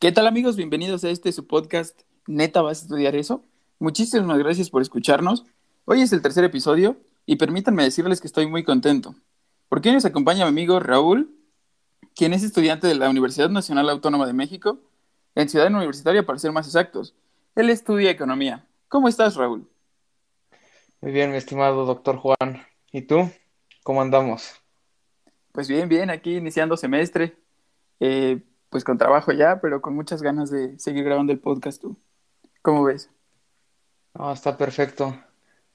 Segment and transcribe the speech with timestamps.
[0.00, 0.54] ¿Qué tal amigos?
[0.54, 2.02] Bienvenidos a este su podcast.
[2.28, 3.42] ¿Neta vas a estudiar eso?
[3.80, 5.44] Muchísimas gracias por escucharnos.
[5.86, 9.16] Hoy es el tercer episodio y permítanme decirles que estoy muy contento.
[9.68, 11.34] Porque hoy nos acompaña mi amigo Raúl,
[12.14, 14.78] quien es estudiante de la Universidad Nacional Autónoma de México,
[15.34, 17.16] en Ciudad Universitaria para ser más exactos.
[17.56, 18.68] Él estudia economía.
[18.86, 19.68] ¿Cómo estás, Raúl?
[21.00, 22.64] Muy bien, mi estimado doctor Juan.
[22.92, 23.28] ¿Y tú?
[23.82, 24.52] ¿Cómo andamos?
[25.50, 27.36] Pues bien, bien, aquí iniciando semestre.
[27.98, 31.96] Eh, pues con trabajo ya, pero con muchas ganas de seguir grabando el podcast tú.
[32.62, 33.10] ¿Cómo ves?
[34.14, 35.16] No, está perfecto.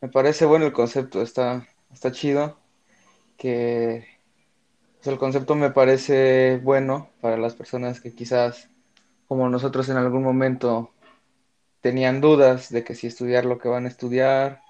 [0.02, 2.58] Me parece bueno el concepto, está, está chido.
[3.38, 4.06] Que
[4.98, 8.70] pues, el concepto me parece bueno para las personas que quizás,
[9.28, 10.92] como nosotros en algún momento,
[11.82, 14.62] tenían dudas de que si estudiar lo que van a estudiar,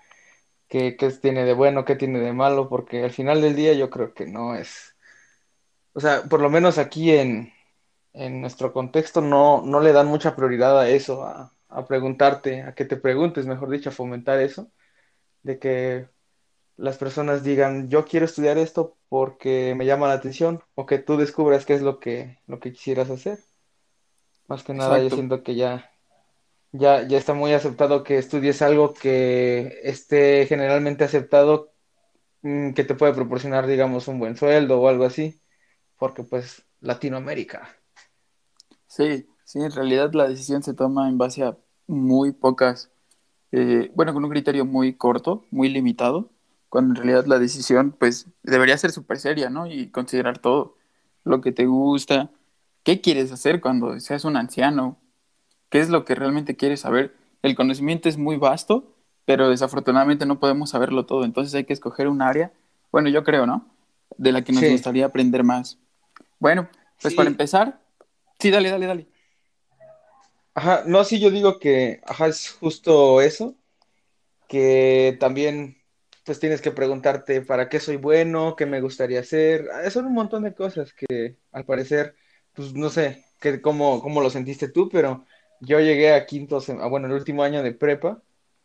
[0.67, 3.89] qué, qué tiene de bueno, qué tiene de malo, porque al final del día yo
[3.89, 4.95] creo que no es.
[5.93, 7.53] O sea, por lo menos aquí en,
[8.13, 11.51] en nuestro contexto no, no le dan mucha prioridad a eso, a,
[11.87, 14.71] preguntarte, a que te preguntes, mejor dicho, a fomentar eso,
[15.41, 16.07] de que
[16.77, 21.17] las personas digan, yo quiero estudiar esto porque me llama la atención, o que tú
[21.17, 23.39] descubras qué es lo que, lo que quisieras hacer.
[24.47, 25.91] Más que nada, yo siento que ya,
[26.71, 31.71] ya, ya está muy aceptado que estudies algo que esté generalmente aceptado,
[32.43, 35.41] mm, que te puede proporcionar, digamos, un buen sueldo o algo así,
[35.97, 37.82] porque pues Latinoamérica.
[38.95, 42.91] Sí, sí, en realidad la decisión se toma en base a muy pocas,
[43.51, 46.29] eh, bueno, con un criterio muy corto, muy limitado,
[46.69, 49.65] cuando en realidad la decisión pues debería ser súper seria, ¿no?
[49.65, 50.77] Y considerar todo,
[51.23, 52.29] lo que te gusta,
[52.83, 54.99] qué quieres hacer cuando seas un anciano,
[55.69, 57.15] qué es lo que realmente quieres saber.
[57.41, 58.93] El conocimiento es muy vasto,
[59.25, 62.53] pero desafortunadamente no podemos saberlo todo, entonces hay que escoger un área,
[62.91, 63.65] bueno, yo creo, ¿no?
[64.19, 65.79] De la que nos gustaría aprender más.
[66.37, 66.69] Bueno,
[67.01, 67.82] pues para empezar,
[68.43, 69.07] Sí, dale, dale, dale.
[70.53, 73.55] Ajá, no, sí, yo digo que, ajá, es justo eso,
[74.49, 75.77] que también,
[76.25, 80.13] pues tienes que preguntarte para qué soy bueno, qué me gustaría hacer, ah, son un
[80.13, 82.15] montón de cosas que al parecer,
[82.53, 85.25] pues no sé, que, cómo, cómo lo sentiste tú, pero
[85.61, 88.21] yo llegué a quinto, a, bueno, el último año de prepa,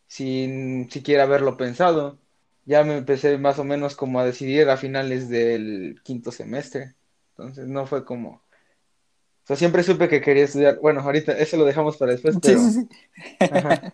[0.07, 2.19] sin siquiera haberlo pensado,
[2.65, 6.95] ya me empecé más o menos como a decidir a finales del quinto semestre,
[7.37, 8.43] entonces no fue como
[9.49, 10.77] sea, siempre supe que quería estudiar.
[10.79, 12.59] Bueno, ahorita eso lo dejamos para después, pero...
[12.59, 13.47] Sí, sí, sí.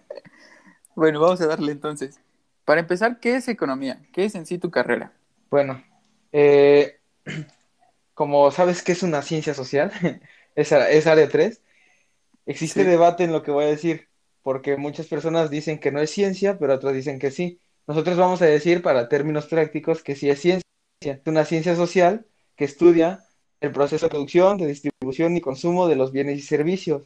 [0.95, 2.19] bueno, vamos a darle entonces.
[2.65, 4.01] Para empezar, ¿qué es economía?
[4.11, 5.13] ¿Qué es en sí tu carrera?
[5.49, 5.81] Bueno,
[6.33, 6.99] eh,
[8.13, 9.93] como sabes que es una ciencia social,
[10.55, 11.61] es, es área 3,
[12.45, 14.09] existe debate en lo que voy a decir,
[14.43, 17.61] porque muchas personas dicen que no es ciencia, pero otras dicen que sí.
[17.87, 20.65] Nosotros vamos a decir, para términos prácticos, que sí es ciencia.
[21.01, 22.25] Es una ciencia social
[22.57, 23.24] que estudia
[23.65, 27.03] el proceso de producción, de distribución y consumo de los bienes y servicios.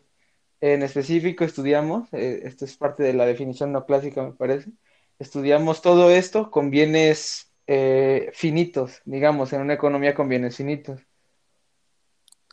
[0.62, 4.72] En específico estudiamos, eh, esto es parte de la definición no clásica me parece,
[5.18, 11.02] estudiamos todo esto con bienes eh, finitos, digamos, en una economía con bienes finitos.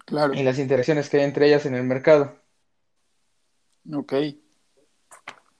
[0.04, 0.34] Claro.
[0.34, 2.36] Y las interacciones que hay entre ellas en el mercado.
[3.92, 4.12] Ok.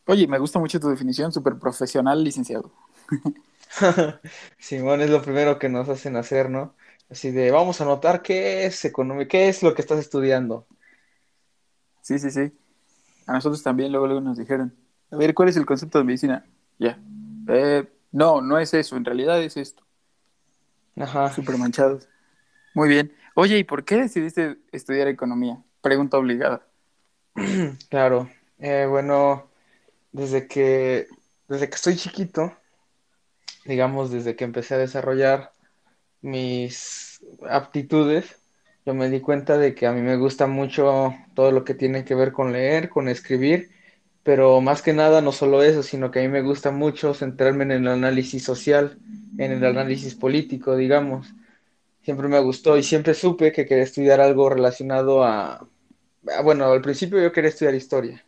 [0.07, 2.73] Oye, me gusta mucho tu definición, súper profesional, licenciado.
[4.59, 6.75] Simón, es lo primero que nos hacen hacer, ¿no?
[7.09, 10.67] Así de, vamos a notar qué es economía, qué es lo que estás estudiando.
[12.03, 12.53] Sí, sí, sí.
[13.27, 14.75] A nosotros también luego, luego nos dijeron,
[15.11, 16.45] a ver, ¿cuál es el concepto de medicina?
[16.79, 16.99] Ya.
[17.49, 19.85] Eh, no, no es eso, en realidad es esto.
[20.97, 21.33] Ajá.
[21.33, 22.09] Súper manchados.
[22.75, 23.13] Muy bien.
[23.35, 25.63] Oye, ¿y por qué decidiste estudiar economía?
[25.81, 26.67] Pregunta obligada.
[27.91, 28.29] Claro.
[28.59, 29.51] Eh, bueno,
[30.13, 31.07] desde que,
[31.49, 32.57] desde que estoy chiquito,
[33.65, 35.53] digamos, desde que empecé a desarrollar
[36.23, 38.37] mis aptitudes,
[38.85, 42.05] yo me di cuenta de que a mí me gusta mucho todo lo que tiene
[42.05, 43.71] que ver con leer, con escribir,
[44.23, 47.65] pero más que nada no solo eso, sino que a mí me gusta mucho centrarme
[47.65, 48.99] en el análisis social,
[49.39, 51.35] en el análisis político, digamos.
[52.03, 55.69] Siempre me gustó y siempre supe que quería estudiar algo relacionado a,
[56.45, 58.25] bueno, al principio yo quería estudiar historia.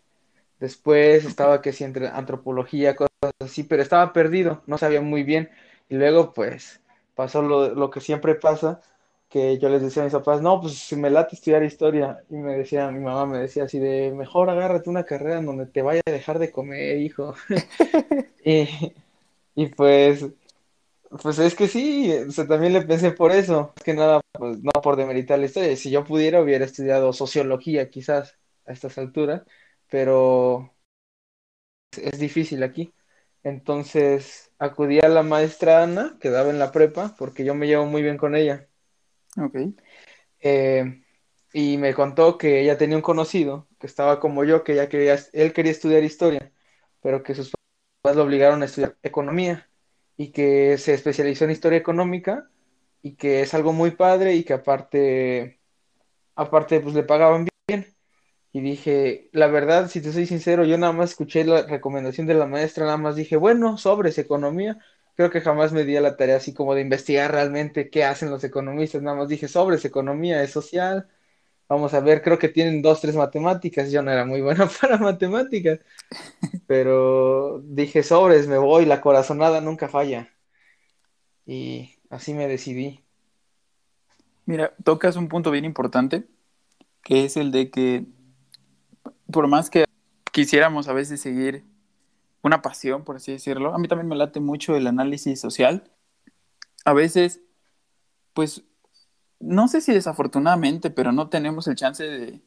[0.60, 5.50] Después estaba que sí entre antropología, cosas así, pero estaba perdido, no sabía muy bien.
[5.88, 6.80] Y luego pues
[7.18, 8.80] pasó lo, lo, que siempre pasa,
[9.28, 12.36] que yo les decía a mis papás, no, pues si me late estudiar historia, y
[12.36, 15.82] me decía, mi mamá me decía así de, mejor agárrate una carrera en donde te
[15.82, 17.34] vaya a dejar de comer, hijo.
[18.44, 18.68] y,
[19.56, 20.26] y, pues,
[21.22, 24.70] pues es que sí, o también le pensé por eso, es que nada, pues no
[24.82, 29.42] por demeritar la historia, si yo pudiera hubiera estudiado sociología quizás a estas alturas,
[29.90, 30.72] pero
[31.96, 32.92] es difícil aquí.
[33.42, 37.86] Entonces acudí a la maestra Ana, que daba en la prepa, porque yo me llevo
[37.86, 38.68] muy bien con ella.
[39.36, 39.56] Ok.
[40.40, 41.02] Eh,
[41.52, 45.18] y me contó que ella tenía un conocido que estaba como yo, que ella quería,
[45.32, 46.52] él quería estudiar historia,
[47.02, 47.52] pero que sus
[48.02, 49.68] papás lo obligaron a estudiar economía
[50.16, 52.50] y que se especializó en historia económica
[53.02, 55.60] y que es algo muy padre y que aparte,
[56.34, 57.86] aparte pues le pagaban bien.
[58.58, 62.34] Y dije, la verdad, si te soy sincero, yo nada más escuché la recomendación de
[62.34, 64.78] la maestra, nada más dije, bueno, sobres economía.
[65.14, 68.42] Creo que jamás me di la tarea así como de investigar realmente qué hacen los
[68.42, 71.06] economistas, nada más dije, sobres economía, es social.
[71.68, 73.92] Vamos a ver, creo que tienen dos, tres matemáticas.
[73.92, 75.78] Yo no era muy buena para matemáticas,
[76.66, 80.30] pero dije, sobres, me voy, la corazonada nunca falla.
[81.46, 83.04] Y así me decidí.
[84.46, 86.24] Mira, tocas un punto bien importante,
[87.04, 88.06] que es el de que
[89.30, 89.84] por más que
[90.32, 91.64] quisiéramos a veces seguir
[92.42, 95.90] una pasión, por así decirlo, a mí también me late mucho el análisis social.
[96.84, 97.40] A veces,
[98.34, 98.64] pues,
[99.40, 102.40] no sé si desafortunadamente, pero no tenemos el chance de,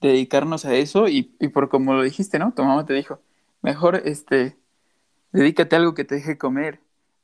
[0.00, 2.52] dedicarnos a eso y, y, por como lo dijiste, ¿no?
[2.52, 3.20] Tu mamá te dijo,
[3.62, 4.56] mejor, este,
[5.32, 6.80] dedícate a algo que te deje comer.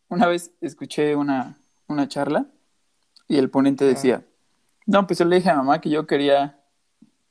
[0.08, 1.58] Una vez escuché una,
[1.88, 2.46] una charla
[3.28, 4.24] y el ponente decía,
[4.86, 6.59] no, pues yo le dije a mamá que yo quería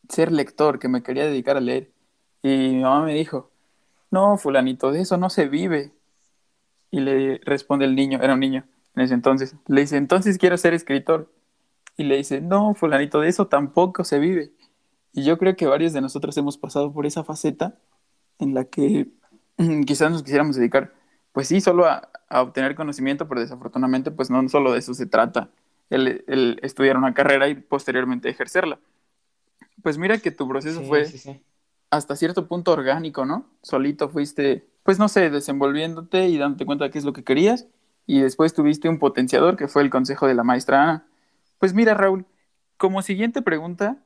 [0.09, 1.91] ser lector, que me quería dedicar a leer.
[2.43, 3.51] Y mi mamá me dijo,
[4.11, 5.93] no, fulanito, de eso no se vive.
[6.91, 8.65] Y le responde el niño, era un niño
[8.95, 11.31] en ese entonces, le dice, entonces quiero ser escritor.
[11.97, 14.51] Y le dice, no, fulanito, de eso tampoco se vive.
[15.13, 17.77] Y yo creo que varios de nosotros hemos pasado por esa faceta
[18.39, 19.09] en la que
[19.85, 20.93] quizás nos quisiéramos dedicar,
[21.33, 25.49] pues sí, solo a, obtener conocimiento, pero desafortunadamente, pues no solo de eso se trata,
[25.89, 28.79] el, el estudiar una carrera y posteriormente ejercerla.
[29.83, 31.07] Pues mira que tu proceso fue
[31.89, 33.45] hasta cierto punto orgánico, ¿no?
[33.61, 37.67] Solito fuiste, pues no sé, desenvolviéndote y dándote cuenta de qué es lo que querías.
[38.05, 41.07] Y después tuviste un potenciador que fue el consejo de la maestra Ana.
[41.59, 42.25] Pues mira, Raúl,
[42.77, 43.97] como siguiente pregunta,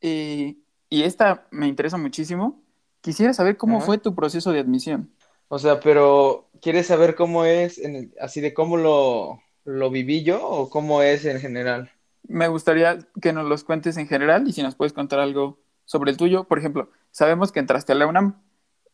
[0.00, 0.56] eh,
[0.88, 2.62] y esta me interesa muchísimo,
[3.00, 5.10] quisiera saber cómo fue tu proceso de admisión.
[5.48, 10.46] O sea, pero ¿quieres saber cómo es, en así de cómo lo, lo viví yo
[10.46, 11.90] o cómo es en general?
[12.24, 16.10] Me gustaría que nos los cuentes en general y si nos puedes contar algo sobre
[16.10, 16.44] el tuyo.
[16.44, 18.40] Por ejemplo, sabemos que entraste a la UNAM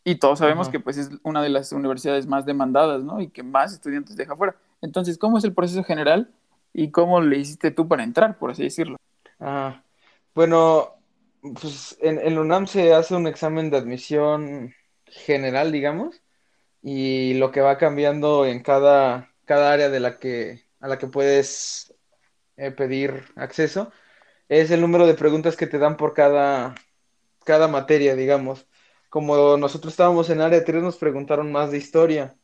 [0.04, 3.20] y todos sabemos que pues es una de las universidades más demandadas, ¿no?
[3.20, 4.56] Y que más estudiantes deja fuera.
[4.80, 6.30] Entonces, ¿cómo es el proceso general
[6.72, 8.96] y cómo le hiciste tú para entrar, por así decirlo?
[9.40, 9.82] Ah,
[10.34, 10.94] bueno,
[11.60, 14.72] pues en, en la UNAM se hace un examen de admisión
[15.04, 16.22] general, digamos,
[16.82, 21.06] y lo que va cambiando en cada, cada área de la que, a la que
[21.06, 21.94] puedes
[22.58, 23.92] eh, pedir acceso,
[24.48, 26.74] es el número de preguntas que te dan por cada,
[27.44, 28.66] cada materia, digamos.
[29.10, 32.36] Como nosotros estábamos en área 3, nos preguntaron más de historia.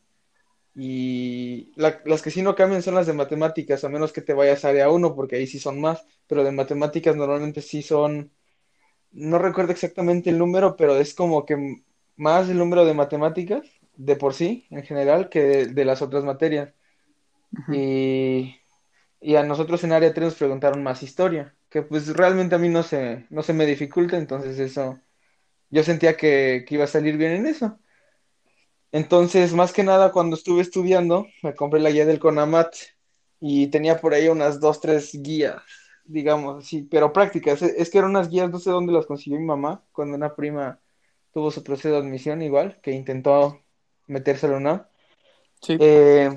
[0.75, 4.65] Y las que sí no cambian son las de matemáticas, a menos que te vayas
[4.65, 6.07] a área 1, porque ahí sí son más.
[6.27, 8.33] Pero de matemáticas normalmente sí son,
[9.13, 11.83] no recuerdo exactamente el número, pero es como que
[12.17, 13.67] más el número de matemáticas
[13.97, 16.75] de por sí, en general, que de, las otras materias.
[17.73, 18.57] Y
[19.25, 22.69] y a nosotros en área 3 nos preguntaron más historia, que pues realmente a mí
[22.69, 25.01] no se, no se me dificulta, entonces eso,
[25.71, 27.79] yo sentía que, iba a salir bien en eso.
[28.93, 32.75] Entonces, más que nada, cuando estuve estudiando, me compré la guía del CONAMAT
[33.41, 35.63] y tenía por ahí unas dos, tres guías,
[36.05, 37.63] digamos, sí, pero prácticas.
[37.63, 40.81] Es que eran unas guías, no sé dónde las consiguió mi mamá, cuando una prima
[41.33, 43.63] tuvo su proceso de admisión igual, que intentó
[44.07, 44.83] la UNAM.
[45.63, 45.79] Sí.
[45.81, 46.29] Eh,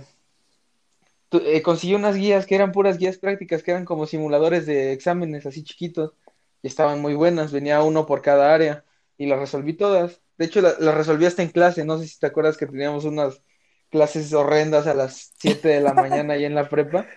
[1.31, 5.45] eh, conseguí unas guías que eran puras guías prácticas, que eran como simuladores de exámenes
[5.45, 6.13] así chiquitos,
[6.61, 8.85] y estaban muy buenas, venía uno por cada área,
[9.17, 10.21] y las resolví todas.
[10.37, 13.05] De hecho, las la resolví hasta en clase, no sé si te acuerdas que teníamos
[13.05, 13.41] unas
[13.89, 17.07] clases horrendas a las 7 de la mañana ahí en la prepa,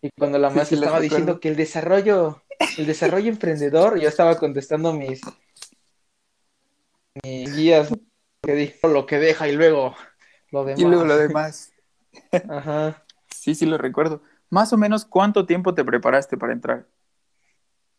[0.00, 2.42] y cuando la maestra estaba diciendo que el desarrollo,
[2.76, 5.20] el desarrollo emprendedor, yo estaba contestando mis,
[7.24, 7.88] mis guías,
[8.42, 9.94] que dijo lo que deja y luego
[10.52, 10.80] lo demás.
[10.80, 11.72] Y luego lo demás.
[12.48, 13.04] Ajá.
[13.38, 14.20] Sí, sí lo recuerdo.
[14.50, 16.86] Más o menos, ¿cuánto tiempo te preparaste para entrar?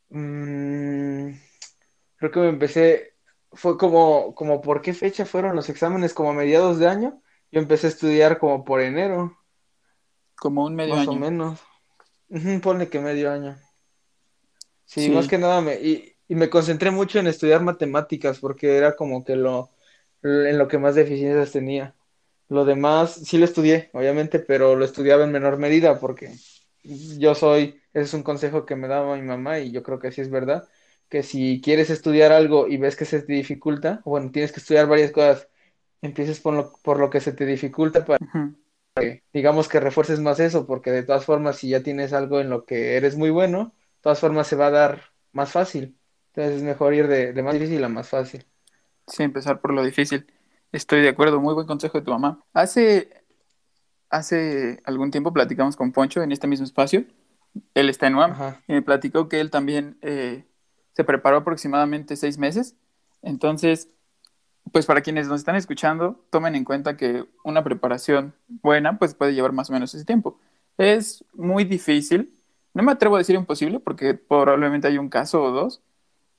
[0.09, 1.31] Mm,
[2.17, 3.13] creo que me empecé,
[3.53, 6.13] fue como, como, ¿por qué fecha fueron los exámenes?
[6.13, 7.21] Como a mediados de año.
[7.51, 9.37] Yo empecé a estudiar como por enero.
[10.35, 11.05] Como un medio año.
[11.05, 11.59] Más o menos.
[12.61, 13.57] ponle que medio año.
[14.83, 18.95] Sí, más que nada me, y, y, me concentré mucho en estudiar matemáticas porque era
[18.95, 19.69] como que lo,
[20.23, 21.95] en lo que más deficiencias tenía.
[22.49, 26.33] Lo demás sí lo estudié, obviamente, pero lo estudiaba en menor medida porque
[26.83, 30.07] yo soy, ese es un consejo que me daba mi mamá y yo creo que
[30.09, 30.67] así es verdad,
[31.09, 34.87] que si quieres estudiar algo y ves que se te dificulta, bueno, tienes que estudiar
[34.87, 35.47] varias cosas,
[36.01, 38.19] empieces por lo, por lo que se te dificulta para
[38.95, 42.49] que, digamos que refuerces más eso, porque de todas formas, si ya tienes algo en
[42.49, 45.03] lo que eres muy bueno, de todas formas se va a dar
[45.33, 45.97] más fácil.
[46.29, 48.45] Entonces es mejor ir de, de más difícil a más fácil.
[49.07, 50.25] Sí, empezar por lo difícil.
[50.71, 52.43] Estoy de acuerdo, muy buen consejo de tu mamá.
[52.53, 53.23] Hace,
[54.09, 57.05] hace algún tiempo platicamos con Poncho en este mismo espacio.
[57.73, 58.61] Él está en UAM Ajá.
[58.67, 60.45] y me platicó que él también eh,
[60.93, 62.75] se preparó aproximadamente seis meses.
[63.23, 63.89] Entonces,
[64.71, 69.33] pues para quienes nos están escuchando, tomen en cuenta que una preparación buena pues puede
[69.33, 70.39] llevar más o menos ese tiempo.
[70.77, 72.31] Es muy difícil,
[72.73, 75.81] no me atrevo a decir imposible porque probablemente hay un caso o dos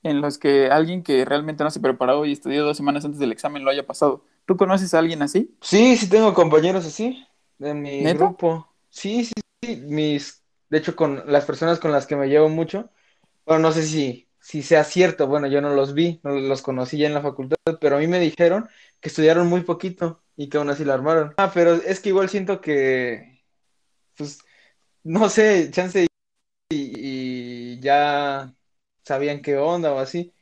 [0.02, 3.32] en los que alguien que realmente no se preparó y estudió dos semanas antes del
[3.32, 4.24] examen lo haya pasado.
[4.46, 5.54] ¿Tú conoces a alguien así?
[5.60, 7.26] Sí, sí tengo compañeros así
[7.58, 8.14] en mi ¿Neta?
[8.14, 8.66] grupo.
[8.88, 9.76] Sí, sí, sí.
[9.76, 12.90] Mis, de hecho, con las personas con las que me llevo mucho,
[13.46, 16.98] bueno, no sé si, si sea cierto, bueno, yo no los vi, no los conocí
[16.98, 18.68] ya en la facultad, pero a mí me dijeron
[19.00, 21.34] que estudiaron muy poquito y que aún así la armaron.
[21.36, 23.44] Ah, pero es que igual siento que,
[24.16, 24.40] pues,
[25.04, 26.06] no sé, chance
[26.70, 28.54] y, y ya
[29.10, 30.32] sabían qué onda o así.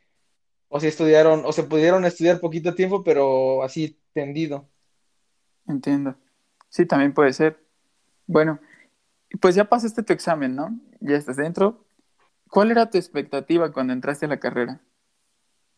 [0.69, 4.69] O si estudiaron, o se pudieron estudiar poquito tiempo, pero así tendido.
[5.67, 6.17] Entiendo.
[6.69, 7.59] Sí, también puede ser.
[8.27, 8.61] Bueno,
[9.41, 10.79] pues ya pasaste tu examen, ¿no?
[11.01, 11.87] Ya estás dentro.
[12.51, 14.83] ¿Cuál era tu expectativa cuando entraste a la carrera?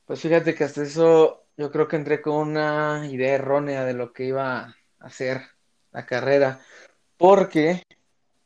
[0.04, 4.12] Pues fíjate que hasta eso yo creo que entré con una idea errónea de lo
[4.12, 5.42] que iba a hacer
[5.92, 6.60] la carrera,
[7.16, 7.84] porque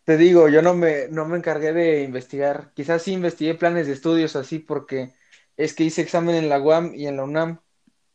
[0.04, 3.92] te digo, yo no me, no me encargué de investigar, quizás sí investigué planes de
[3.94, 5.14] estudios así, porque
[5.56, 7.60] es que hice examen en la UAM y en la UNAM,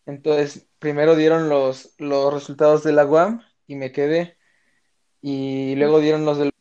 [0.06, 4.38] entonces primero dieron los, los resultados de la UAM y me quedé,
[5.22, 6.52] y luego dieron los de la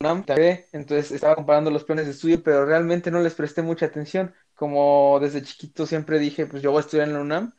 [0.00, 3.86] UNAM, también, entonces estaba comparando los planes de estudio, pero realmente no les presté mucha
[3.86, 7.54] atención, como desde chiquito siempre dije, pues yo voy a estudiar en la UNAM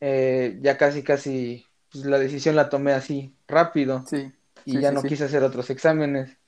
[0.00, 4.04] eh, ya casi, casi, pues la decisión la tomé así rápido.
[4.08, 4.32] Sí,
[4.66, 5.08] y sí, ya sí, no sí.
[5.08, 6.38] quise hacer otros exámenes.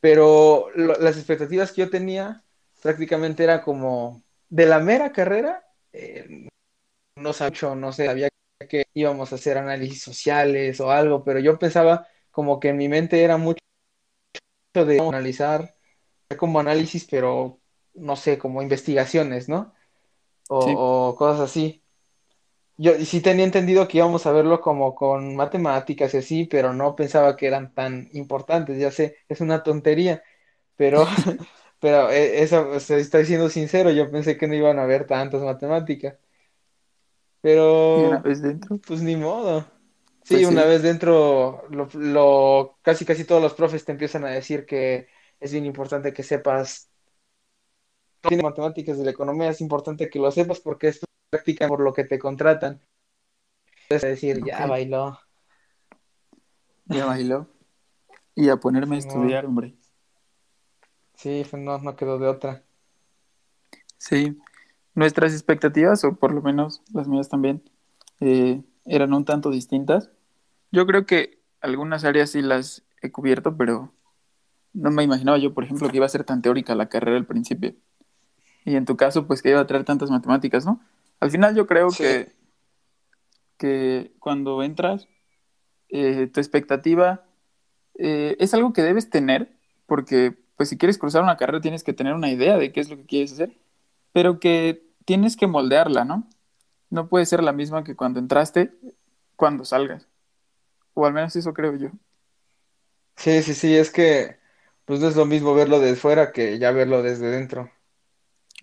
[0.00, 2.44] Pero lo- las expectativas que yo tenía
[2.82, 6.48] prácticamente era como de la mera carrera, eh,
[7.16, 8.30] no sabía no sé, sabía
[8.68, 12.88] que íbamos a hacer análisis sociales o algo, pero yo pensaba como que en mi
[12.88, 13.58] mente era mucho
[14.74, 15.74] de analizar,
[16.38, 17.60] como análisis, pero
[17.94, 19.74] no sé, como investigaciones, ¿no?
[20.58, 21.81] Sí, o cosas así.
[22.76, 26.96] Yo sí tenía entendido que íbamos a verlo como con matemáticas y así, pero no
[26.96, 28.78] pensaba que eran tan importantes.
[28.78, 30.22] Ya sé, es una tontería,
[30.76, 31.06] pero,
[31.80, 35.06] pero eh, eso, o sea, estoy siendo sincero, yo pensé que no iban a ver
[35.06, 36.16] tantas matemáticas,
[37.94, 39.66] y una pero vez dentro, pues ni modo.
[40.24, 44.24] Sí, pues una sí, vez dentro, lo, lo- casi casi todos los profes te empiezan
[44.24, 45.08] a decir que
[45.40, 46.90] es bien importante que sepas
[48.22, 51.80] tiene matemáticas de la economía, es importante que lo sepas porque es tu práctica por
[51.80, 52.82] lo que te contratan.
[53.84, 55.18] Entonces, decir, ya bailó.
[56.84, 57.48] ya bailó.
[58.34, 59.74] Y a ponerme a estudiar, hombre.
[61.14, 62.62] sí, pues no, no quedó de otra.
[63.96, 64.38] Sí,
[64.94, 67.62] nuestras expectativas, o por lo menos las mías también,
[68.20, 70.10] eh, eran un tanto distintas.
[70.70, 73.92] Yo creo que algunas áreas sí las he cubierto, pero
[74.74, 77.26] no me imaginaba yo, por ejemplo, que iba a ser tan teórica la carrera al
[77.26, 77.74] principio.
[78.64, 80.80] Y en tu caso, pues que iba a traer tantas matemáticas, ¿no?
[81.22, 82.34] Al final yo creo Sí, que,
[83.58, 85.08] que cuando entras,
[85.90, 87.24] eh, tu expectativa
[87.98, 91.92] eh, es algo que debes tener, porque pues si quieres cruzar una carrera tienes que
[91.94, 93.58] tener una idea de qué es lo que quieres hacer,
[94.12, 96.28] pero que tienes que moldearla, ¿no?
[96.90, 98.72] No puede ser la misma que cuando entraste,
[99.36, 100.08] cuando salgas,
[100.94, 101.90] o al menos eso creo yo.
[103.16, 104.38] sí, sí, sí, es que
[104.84, 107.70] pues no es lo mismo verlo desde fuera que ya verlo desde dentro,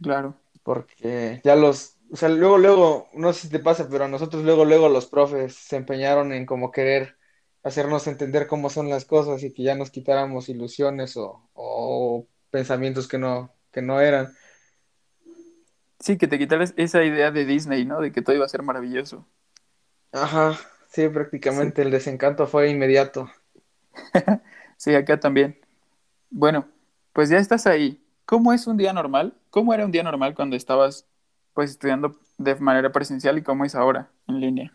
[0.01, 4.07] Claro, porque ya los, o sea, luego, luego, no sé si te pasa, pero a
[4.07, 7.17] nosotros luego, luego los profes se empeñaron en como querer
[7.63, 13.07] hacernos entender cómo son las cosas y que ya nos quitáramos ilusiones o, o pensamientos
[13.07, 14.35] que no, que no eran.
[15.99, 18.01] sí, que te quitaras esa idea de Disney, ¿no?
[18.01, 19.27] De que todo iba a ser maravilloso.
[20.11, 20.59] Ajá,
[20.91, 21.09] sí,
[21.47, 23.27] Sí, prácticamente el desencanto fue inmediato.
[24.77, 25.59] sí, acá también.
[26.31, 26.67] Bueno,
[27.13, 28.03] pues ya estás ahí.
[28.25, 29.35] ¿Cómo es un día normal?
[29.51, 31.07] ¿Cómo era un día normal cuando estabas
[31.59, 34.73] pues estudiando de manera presencial y cómo es ahora en línea?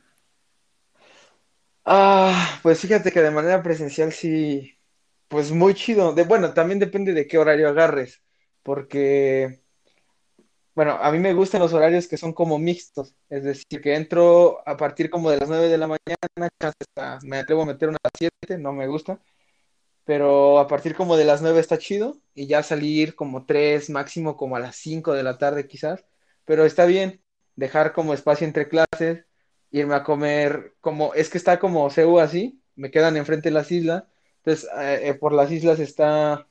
[1.83, 4.79] Ah, pues fíjate que de manera presencial sí,
[5.29, 6.13] pues muy chido.
[6.13, 8.23] De, bueno, también depende de qué horario agarres,
[8.63, 9.63] porque,
[10.75, 14.59] bueno, a mí me gustan los horarios que son como mixtos, es decir, que entro
[14.69, 18.01] a partir como de las 9 de la mañana, hasta me atrevo a meter unas
[18.19, 19.19] 7, no me gusta,
[20.05, 24.37] pero a partir como de las 9 está chido y ya salir como 3 máximo
[24.37, 26.05] como a las 5 de la tarde quizás,
[26.45, 27.23] pero está bien
[27.57, 29.25] dejar como espacio entre clases,
[29.71, 34.05] irme a comer, como es que está como CU así, me quedan enfrente las islas,
[34.39, 36.49] entonces eh, eh, por las islas está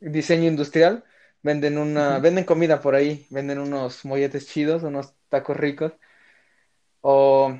[0.00, 1.04] diseño industrial,
[1.42, 5.92] venden una, venden comida por ahí, venden unos molletes chidos, unos tacos ricos.
[7.00, 7.52] O,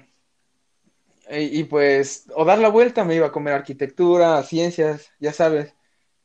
[1.31, 5.75] y, pues, o dar la vuelta, me iba a comer arquitectura, ciencias, ya sabes.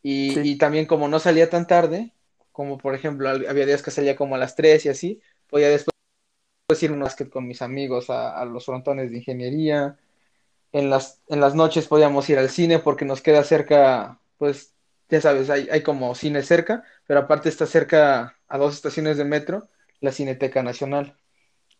[0.03, 2.13] Y, y también como no salía tan tarde,
[2.57, 5.93] como por ejemplo, había días que salía como a las 3 y así, podía después
[6.81, 9.95] ir a un básquet con mis amigos a, a los frontones de ingeniería.
[10.71, 14.73] En las, en las noches podíamos ir al cine porque nos queda cerca, pues
[15.07, 19.25] ya sabes, hay, hay como cine cerca, pero aparte está cerca a dos estaciones de
[19.25, 19.67] metro,
[19.99, 21.15] la Cineteca Nacional,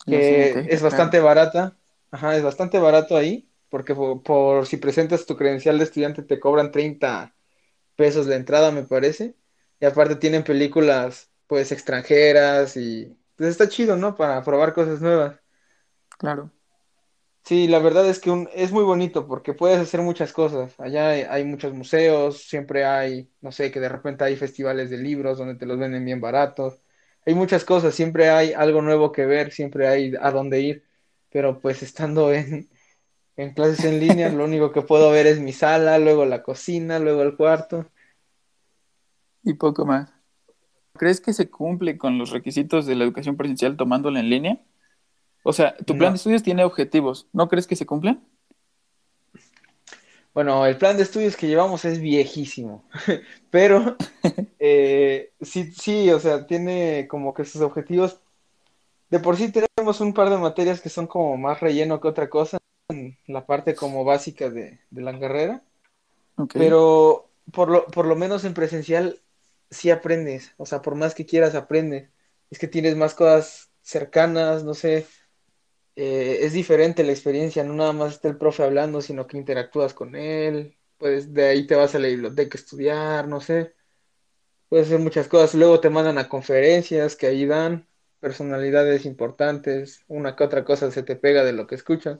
[0.05, 1.75] que es bastante barata,
[2.12, 6.72] ajá, es bastante barato ahí, porque por, si presentas tu credencial de estudiante te cobran
[6.72, 7.34] 30
[7.96, 9.34] pesos de entrada, me parece,
[9.79, 14.15] y aparte tienen películas, pues, extranjeras y pues está chido, ¿no?
[14.15, 15.39] Para probar cosas nuevas.
[16.17, 16.51] Claro.
[17.43, 20.77] Sí, la verdad es que un, es muy bonito porque puedes hacer muchas cosas.
[20.79, 25.38] Allá hay, muchos museos, siempre hay, no sé, que de repente hay festivales de libros
[25.38, 26.81] donde te los venden bien baratos.
[27.25, 30.84] Hay muchas cosas, siempre hay algo nuevo que ver, siempre hay a dónde ir.
[31.29, 32.69] Pero pues estando en,
[33.38, 37.00] en clases en línea, lo único que puedo ver es mi sala, luego la cocina,
[37.00, 37.91] luego el cuarto.
[39.48, 40.10] Y poco más.
[40.98, 44.60] ¿Crees que se cumple con los requisitos de la educación presencial tomándola en línea?
[45.44, 47.30] O sea, tu plan de estudios tiene objetivos.
[47.32, 48.22] ¿No crees que se cumplen?
[50.34, 52.84] Bueno, el plan de estudios que llevamos es viejísimo,
[53.50, 53.96] pero
[54.60, 58.20] eh, sí, sí, o sea, tiene como que sus objetivos.
[59.10, 62.30] De por sí tenemos un par de materias que son como más relleno que otra
[62.30, 62.58] cosa,
[62.89, 65.63] en la parte como básica de, la carrera.
[66.51, 69.22] Pero por lo, por lo menos en presencial
[69.69, 72.09] sí aprendes, o sea, por más que quieras aprendes.
[72.50, 75.05] Es que tienes más cosas cercanas, no sé,
[75.95, 79.93] eh, es diferente la experiencia, no nada más está el profe hablando, sino que interactúas
[79.93, 83.75] con él, pues de ahí te vas a la biblioteca a estudiar, no sé,
[84.69, 87.88] puedes hacer muchas cosas, luego te mandan a conferencias que ahí dan
[88.19, 92.19] personalidades importantes, una que otra cosa se te pega de lo que escuchas,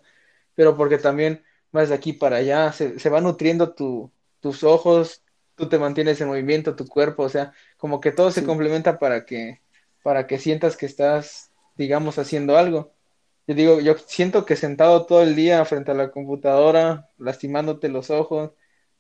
[0.56, 5.24] pero porque también vas de aquí para allá, se, se va nutriendo tu, tus ojos,
[5.58, 9.26] tú te mantienes en movimiento, tu cuerpo, o sea, como que todo se complementa para
[9.26, 9.62] que,
[10.04, 12.94] para que sientas que estás, digamos, haciendo algo.
[13.48, 18.10] Yo digo, yo siento que sentado todo el día frente a la computadora, lastimándote los
[18.12, 18.52] ojos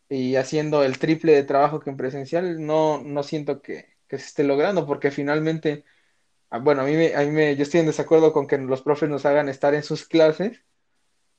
[0.09, 4.43] y haciendo el triple de trabajo que en presencial, no, no siento que, se esté
[4.43, 5.85] logrando, porque finalmente,
[6.49, 8.81] ah, bueno, a mí, me, a mí me, yo estoy en desacuerdo con que los
[8.81, 10.63] profes nos hagan estar en sus clases,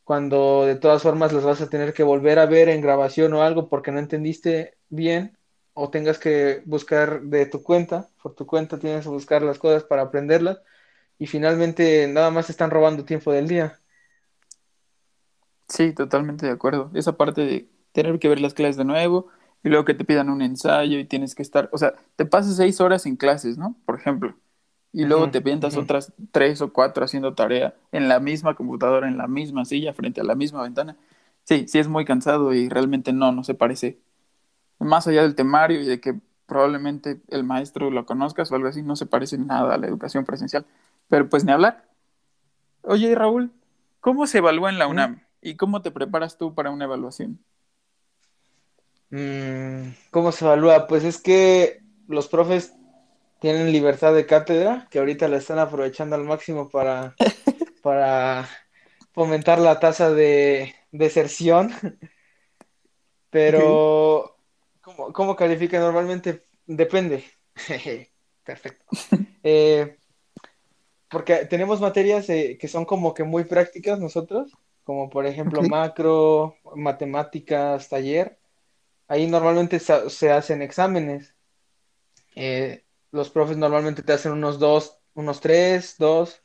[0.08, 3.42] cuando de todas formas los vas a tener que volver a ver en grabación o
[3.42, 5.36] algo porque no entendiste bien,
[5.74, 9.84] o tengas que buscar de tu cuenta, por tu cuenta tienes que buscar las cosas
[9.84, 10.62] para aprenderlas
[11.18, 13.78] y finalmente nada más están robando tiempo del día.
[15.68, 16.90] Sí, totalmente de acuerdo.
[16.94, 19.26] Esa parte de tener que ver las clases de nuevo
[19.62, 22.56] y luego que te pidan un ensayo y tienes que estar, o sea, te pasas
[22.56, 23.76] seis horas en clases, ¿no?
[23.84, 24.34] Por ejemplo,
[24.92, 29.18] y luego te pientas otras tres o cuatro haciendo tarea en la misma computadora, en
[29.18, 30.96] la misma silla, frente a la misma ventana.
[31.44, 33.98] Sí, sí es muy cansado y realmente no, no se parece.
[34.78, 38.82] Más allá del temario y de que probablemente el maestro lo conozcas o algo así,
[38.82, 40.64] no se parece nada a la educación presencial.
[41.08, 41.84] Pero pues ni hablar.
[42.82, 43.52] Oye, Raúl,
[44.00, 45.20] ¿cómo se evalúa en la UNAM?
[45.42, 47.38] ¿Y cómo te preparas tú para una evaluación?
[49.10, 50.86] Mm, ¿Cómo se evalúa?
[50.86, 52.74] Pues es que los profes
[53.40, 57.14] tienen libertad de cátedra, que ahorita la están aprovechando al máximo para,
[57.82, 58.48] para
[59.12, 61.72] fomentar la tasa de deserción.
[63.30, 64.36] Pero,
[64.80, 66.44] ¿cómo, ¿cómo, califica normalmente?
[66.66, 67.24] Depende.
[68.44, 68.84] Perfecto.
[69.44, 69.96] Eh,
[71.08, 74.52] porque tenemos materias eh, que son como que muy prácticas nosotros,
[74.84, 78.36] como por ejemplo macro, matemáticas, taller.
[79.06, 81.34] Ahí normalmente se, hacen exámenes.
[82.34, 86.42] Eh, los profes normalmente te hacen unos dos, unos tres, dos,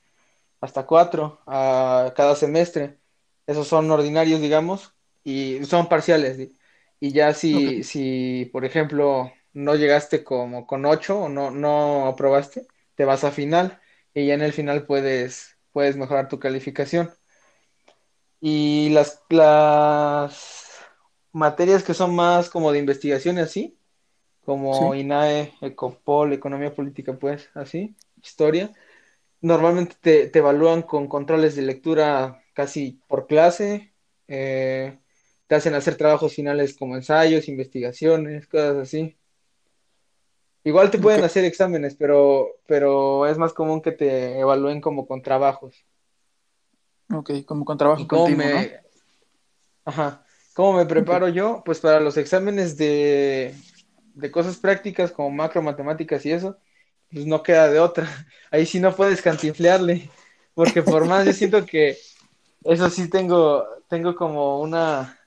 [0.62, 3.00] hasta cuatro a cada semestre.
[3.48, 6.52] Esos son ordinarios, digamos, y son parciales.
[7.00, 12.68] Y ya si, si, por ejemplo, no llegaste como con ocho o no, no aprobaste,
[12.96, 13.82] te vas a final
[14.14, 17.12] y ya en el final puedes, puedes mejorar tu calificación.
[18.40, 20.72] Y las, las
[21.32, 23.80] materias que son más como de investigación y así,
[24.46, 28.72] como INAE, Ecopol, Economía Política, pues, así, Historia,
[29.42, 29.96] normalmente
[30.30, 33.94] te, evalúan con controles de lectura casi por clase,
[34.28, 35.00] eh,
[35.48, 39.18] te hacen hacer trabajos finales como ensayos, investigaciones, cosas así.
[40.64, 45.22] Igual te pueden hacer exámenes, pero, pero es más común que te evalúen como con
[45.22, 45.86] trabajos.
[47.14, 48.54] Ok, como con trabajo continuo, me...
[48.54, 48.72] ¿no?
[49.86, 50.26] Ajá.
[50.54, 51.64] ¿Cómo me preparo yo?
[51.66, 53.54] Pues para los exámenes de,
[54.14, 56.58] de cosas prácticas como macro, matemáticas y eso,
[57.12, 58.08] pues no queda de otra.
[58.52, 60.10] Ahí sí no puedes cantinflearle,
[60.54, 61.98] porque por más yo siento que
[62.64, 65.20] eso sí tengo, tengo como una,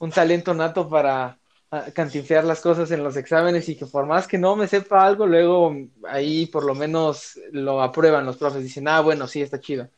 [0.00, 1.38] un talento nato para
[1.70, 5.04] ah, cantinflear las cosas en los exámenes y que por más que no me sepa
[5.04, 5.74] algo, luego
[6.08, 9.90] ahí por lo menos lo aprueban los profes, dicen, ah, bueno, sí, está chido.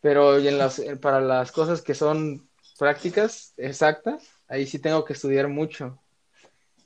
[0.00, 5.48] Pero en las, para las cosas que son prácticas exactas, ahí sí tengo que estudiar
[5.48, 5.98] mucho.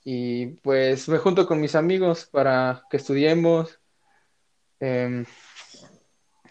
[0.05, 3.81] Y pues me junto con mis amigos para que estudiemos
[4.79, 5.25] em,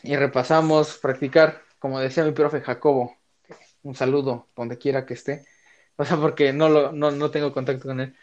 [0.01, 3.15] y repasamos, practicar, como decía mi profe Jacobo,
[3.83, 5.45] un saludo donde quiera que esté,
[5.97, 8.15] o sea, porque no, lo, no, tengo contacto con él.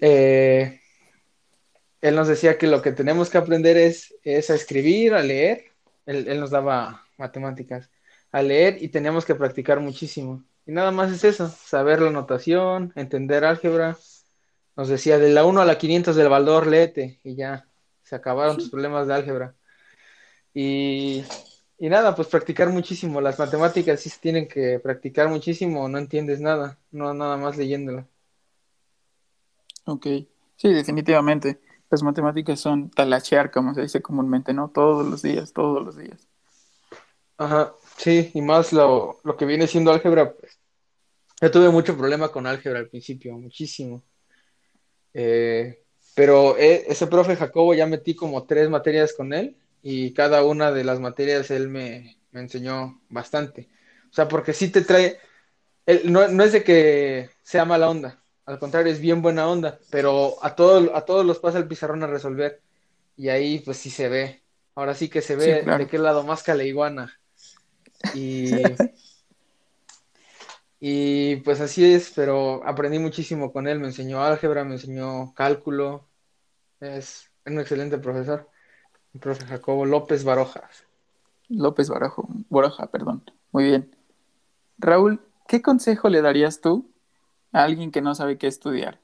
[0.00, 0.80] Eh,
[2.00, 5.66] él nos decía que lo que tenemos que aprender es, es a escribir, a leer,
[6.04, 7.90] él, él nos daba matemáticas,
[8.32, 10.44] a leer y teníamos que practicar muchísimo.
[10.66, 13.96] Y nada más es eso, saber la notación, entender álgebra,
[14.76, 17.66] nos decía, de la 1 a la 500 del Baldor, léete, y ya,
[18.02, 19.54] se acabaron tus problemas de álgebra.
[20.52, 21.24] Y,
[21.78, 23.20] y, nada, pues practicar muchísimo.
[23.20, 28.06] Las matemáticas sí se tienen que practicar muchísimo, no entiendes nada, no nada más leyéndolo.
[29.84, 30.06] Ok,
[30.56, 31.60] sí, definitivamente.
[31.90, 34.68] Las matemáticas son talachear, como se dice comúnmente, ¿no?
[34.68, 36.28] Todos los días, todos los días.
[37.38, 40.58] Ajá, sí, y más lo, lo que viene siendo álgebra, pues.
[41.40, 44.02] Yo tuve mucho problema con álgebra al principio, muchísimo.
[45.18, 45.82] Eh,
[46.14, 50.72] pero eh, ese profe Jacobo ya metí como tres materias con él y cada una
[50.72, 53.70] de las materias él me, enseñó bastante.
[54.10, 55.18] O sea, porque sí te trae,
[56.04, 60.36] no, no, es de que sea mala onda, al contrario, es bien buena onda, pero
[60.42, 62.60] a, todo, a todos los pasa el pizarrón a resolver
[63.16, 64.42] y ahí pues sí se ve.
[64.74, 67.18] Ahora sí que se ve de qué lado más la iguana.
[68.14, 68.50] Y
[70.80, 76.06] Y pues así es, pero aprendí muchísimo con él, me enseñó álgebra, me enseñó cálculo,
[76.78, 78.48] es un excelente profesor,
[79.12, 80.84] el profe Jacobo López Barojas.
[81.48, 83.24] López Barojo, Baroja, perdón.
[83.52, 83.96] Muy bien.
[84.78, 86.90] Raúl, ¿qué consejo le darías tú
[87.52, 89.00] a alguien que no sabe qué estudiar?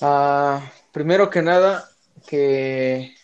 [0.00, 0.60] Ah,
[0.92, 1.88] primero que nada,
[2.26, 3.14] que,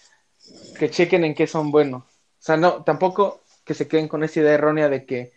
[0.79, 2.03] que chequen en qué son buenos.
[2.03, 5.33] O sea, no, tampoco que se queden con esa idea errónea de que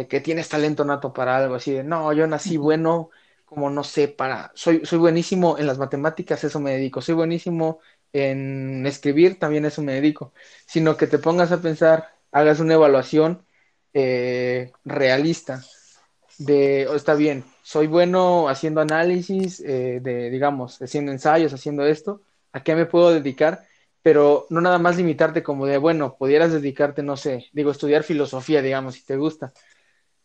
[0.00, 3.10] de que tienes talento nato para algo, así de, no, yo nací bueno,
[3.44, 7.80] como no sé, para, soy, soy buenísimo en las matemáticas, eso me dedico, soy buenísimo
[8.12, 10.32] en escribir, también eso me dedico,
[10.66, 13.44] sino que te pongas a pensar, hagas una evaluación
[13.92, 15.62] eh, realista
[16.38, 22.22] de, oh, está bien, soy bueno haciendo análisis, eh, de, digamos, haciendo ensayos, haciendo esto,
[22.52, 23.64] ¿a qué me puedo dedicar?
[24.02, 28.62] Pero no nada más limitarte como de, bueno, pudieras dedicarte, no sé, digo, estudiar filosofía,
[28.62, 29.52] digamos, si te gusta,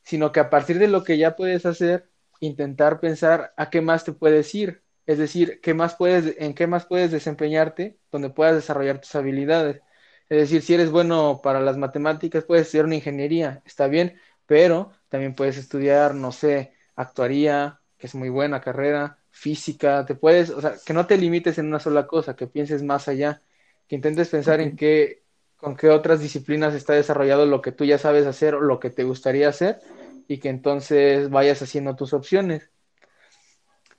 [0.05, 4.05] sino que a partir de lo que ya puedes hacer, intentar pensar a qué más
[4.05, 8.55] te puedes ir, es decir, qué más puedes, en qué más puedes desempeñarte donde puedas
[8.55, 9.81] desarrollar tus habilidades.
[10.29, 14.91] Es decir, si eres bueno para las matemáticas, puedes estudiar una ingeniería, está bien, pero
[15.09, 20.61] también puedes estudiar, no sé, actuaría, que es muy buena carrera, física, te puedes, o
[20.61, 23.41] sea, que no te limites en una sola cosa, que pienses más allá,
[23.87, 25.23] que intentes pensar en qué,
[25.57, 28.89] con qué otras disciplinas está desarrollado lo que tú ya sabes hacer o lo que
[28.89, 29.81] te gustaría hacer
[30.27, 32.69] y que entonces vayas haciendo tus opciones.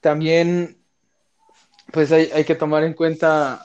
[0.01, 0.79] También,
[1.93, 3.65] pues hay, que tomar en cuenta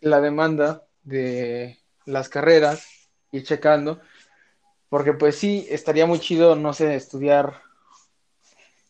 [0.00, 2.86] la demanda de las carreras,
[3.32, 4.00] y checando,
[4.88, 7.62] porque pues sí, estaría muy chido, no sé, estudiar,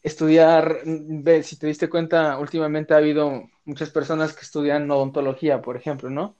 [0.02, 5.76] estudiar, ve, si te diste cuenta, últimamente ha habido muchas personas que estudian odontología, por
[5.76, 6.36] ejemplo, ¿no?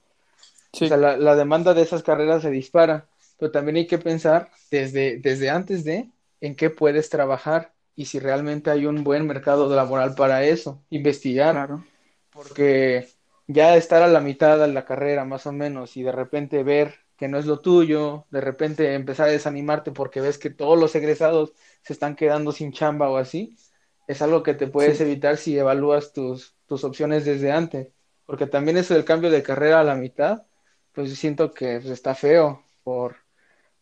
[0.73, 3.07] O sea, la, la, demanda de esas carreras se dispara,
[3.38, 6.09] pero también hay que pensar desde, desde antes de
[6.40, 11.55] en qué puedes trabajar y si realmente hay un buen mercado laboral para eso, investigar,
[11.55, 11.85] claro.
[12.33, 13.09] porque
[13.46, 16.94] ya estar a la mitad de la carrera más o menos y de repente ver
[17.16, 20.94] que no es lo tuyo, de repente empezar a desanimarte porque ves que todos los
[20.94, 23.57] egresados se están quedando sin chamba o así,
[24.07, 27.88] es algo que te puedes evitar si evalúas tus, tus opciones desde antes,
[28.24, 30.44] porque también eso del cambio de carrera a la mitad,
[30.92, 33.16] pues siento que pues, está feo por,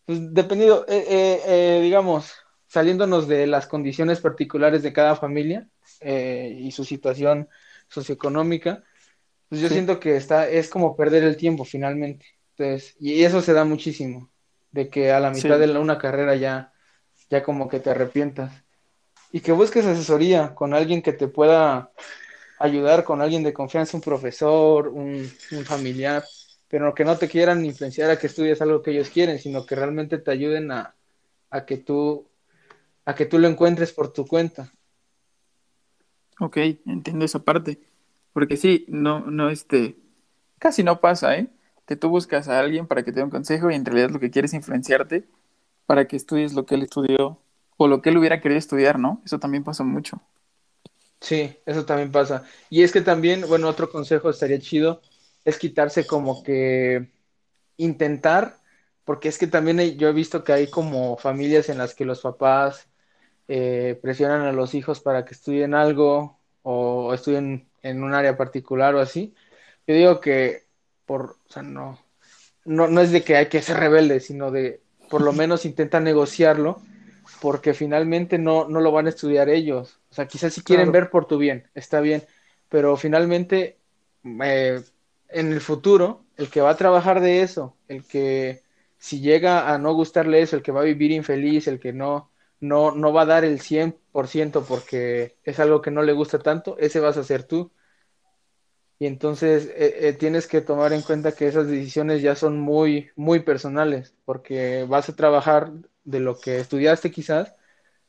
[0.05, 2.33] pues dependido, eh, eh, eh, digamos,
[2.69, 5.67] saliéndonos de las condiciones particulares de cada familia
[6.01, 7.49] eh, y su situación
[7.89, 8.85] socioeconómica,
[9.49, 12.27] pues yo siento que está, es como perder el tiempo finalmente.
[12.57, 14.31] Entonces, y eso se da muchísimo,
[14.71, 16.73] de que a la mitad de una carrera ya,
[17.31, 18.53] ya como que te arrepientas.
[19.33, 21.91] Y que busques asesoría con alguien que te pueda
[22.59, 26.25] ayudar, con alguien de confianza, un profesor, un, un familiar,
[26.69, 29.75] pero que no te quieran influenciar a que estudies algo que ellos quieren, sino que
[29.75, 30.95] realmente te ayuden a,
[31.51, 32.28] a que tú
[33.09, 34.71] a que tú lo encuentres por tu cuenta.
[36.39, 37.81] Ok, entiendo esa parte.
[38.35, 39.97] Porque sí, no, no, este,
[40.59, 41.49] casi no pasa, ¿eh?
[41.87, 44.21] Que tú buscas a alguien para que te dé un consejo y en realidad lo
[44.21, 45.27] que quieres es influenciarte
[45.87, 47.41] para que estudies lo que él estudió
[47.79, 49.23] o lo que él hubiera querido estudiar, ¿no?
[49.25, 50.21] Eso también pasa mucho.
[51.23, 52.45] Sí, eso también pasa.
[52.69, 55.01] Y es que también, bueno, otro consejo estaría chido,
[55.47, 57.11] es quitarse como que
[57.79, 58.59] intentar,
[59.07, 62.21] porque es que también yo he visto que hay como familias en las que los
[62.21, 62.89] papás
[63.49, 68.95] eh, presionan a los hijos para que estudien algo o estudien en un área particular
[68.95, 69.35] o así.
[69.87, 70.65] Yo digo que
[71.07, 71.99] por, o sea, no,
[72.65, 76.01] no, no es de que hay que ser rebelde, sino de por lo menos intenta
[76.01, 76.81] negociarlo
[77.41, 79.99] porque finalmente no, no lo van a estudiar ellos.
[80.11, 82.25] O sea, quizás si quieren ver por tu bien, está bien,
[82.69, 83.79] pero finalmente
[84.43, 84.83] eh,
[85.29, 88.63] en el futuro, el que va a trabajar de eso, el que
[88.99, 92.31] si llega a no gustarle eso, el que va a vivir infeliz, el que no,
[92.61, 96.77] no, no va a dar el 100% porque es algo que no le gusta tanto,
[96.79, 97.71] ese vas a ser tú.
[98.99, 103.11] Y entonces eh, eh, tienes que tomar en cuenta que esas decisiones ya son muy,
[103.15, 105.71] muy personales, porque vas a trabajar
[106.05, 107.55] de lo que estudiaste quizás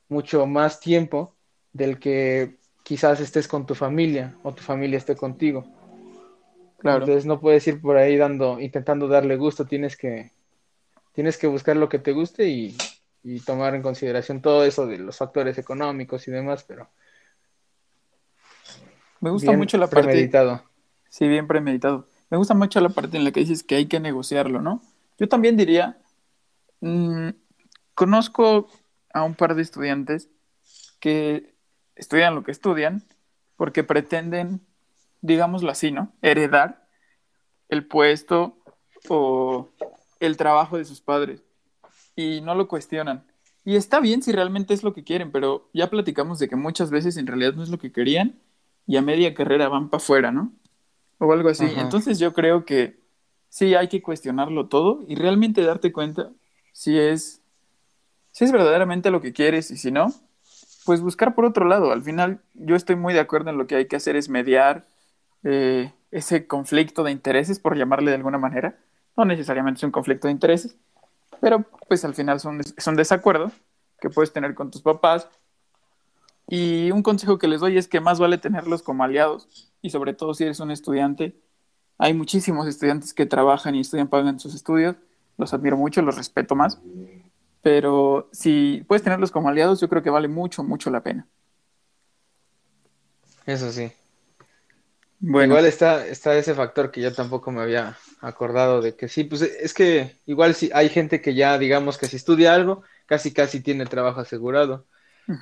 [0.07, 1.35] mucho más tiempo
[1.73, 5.67] del que quizás estés con tu familia o tu familia esté contigo.
[6.79, 7.01] Claro.
[7.01, 10.31] Entonces no puedes ir por ahí dando, intentando darle gusto, tienes que,
[11.13, 12.75] tienes que buscar lo que te guste y,
[13.23, 16.89] y tomar en consideración todo eso de los factores económicos y demás, pero
[19.19, 20.63] me gusta mucho la parte premeditado.
[21.09, 22.07] Sí, bien premeditado.
[22.29, 24.81] Me gusta mucho la parte en la que dices que hay que negociarlo, ¿no?
[25.17, 25.97] Yo también diría,
[26.79, 27.29] mmm,
[27.95, 28.69] conozco
[29.13, 30.29] a un par de estudiantes
[30.99, 31.53] que
[31.95, 33.03] estudian lo que estudian
[33.57, 34.61] porque pretenden,
[35.21, 36.13] digámoslo así, ¿no?
[36.21, 36.87] Heredar
[37.67, 38.57] el puesto
[39.09, 39.67] o
[40.19, 41.43] el trabajo de sus padres
[42.19, 43.23] y no lo cuestionan.
[43.63, 46.91] Y está bien si realmente es lo que quieren, pero ya platicamos de que muchas
[46.91, 48.39] veces en realidad no es lo que querían
[48.85, 50.51] y a media carrera van para afuera, ¿no?
[51.19, 51.65] O algo así.
[51.77, 52.99] Entonces yo creo que
[53.49, 56.31] sí hay que cuestionarlo todo y realmente darte cuenta
[56.73, 57.41] si es,
[58.31, 60.13] si es verdaderamente lo que quieres y si no,
[60.85, 61.91] pues buscar por otro lado.
[61.91, 64.87] Al final, yo estoy muy de acuerdo en lo que hay que hacer es mediar
[65.43, 68.77] eh, ese conflicto de intereses, por llamarle de alguna manera.
[69.15, 70.77] No necesariamente es un conflicto de intereses,
[71.41, 73.53] pero pues al final son, son desacuerdos
[73.99, 75.27] que puedes tener con tus papás.
[76.47, 80.13] Y un consejo que les doy es que más vale tenerlos como aliados y sobre
[80.13, 81.39] todo si eres un estudiante.
[81.97, 84.95] Hay muchísimos estudiantes que trabajan y estudian, pagan sus estudios.
[85.37, 86.79] Los admiro mucho, los respeto más.
[87.61, 91.27] Pero si puedes tenerlos como aliados, yo creo que vale mucho, mucho la pena.
[93.45, 93.91] Eso sí.
[95.19, 95.53] Bueno.
[95.53, 99.41] Igual está, está ese factor que yo tampoco me había acordado de que sí, pues
[99.41, 103.61] es que igual si hay gente que ya digamos que si estudia algo, casi casi
[103.61, 104.85] tiene trabajo asegurado.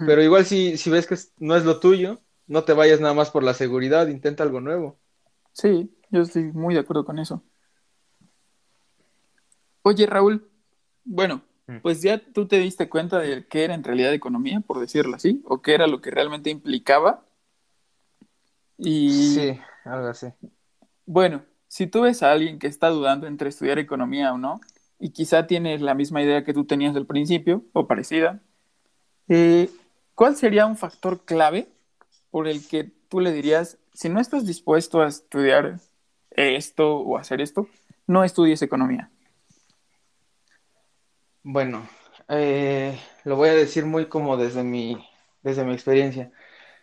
[0.05, 3.29] Pero igual si, si ves que no es lo tuyo, no te vayas nada más
[3.29, 4.99] por la seguridad, intenta algo nuevo.
[5.53, 7.43] Sí, yo estoy muy de acuerdo con eso.
[9.83, 10.49] Oye, Raúl,
[11.05, 11.79] bueno, Mm.
[11.81, 15.41] pues ya tú te diste cuenta de qué era en realidad economía, por decirlo así,
[15.45, 17.25] o qué era lo que realmente implicaba.
[18.77, 20.27] Y sí, algo así.
[21.05, 24.59] Bueno, si tú ves a alguien que está dudando entre estudiar economía o no,
[24.99, 28.41] y quizá tiene la misma idea que tú tenías al principio, o parecida,
[29.27, 29.69] eh,
[30.15, 31.67] ¿cuál sería un factor clave
[32.31, 35.79] por el que tú le dirías, si no estás dispuesto a estudiar
[36.31, 37.67] esto o hacer esto,
[38.05, 39.09] no estudies economía?
[41.43, 41.87] Bueno,
[42.27, 44.97] eh, lo voy a decir muy como desde mi,
[45.43, 46.31] desde mi experiencia.